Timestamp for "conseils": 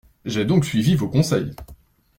1.09-1.53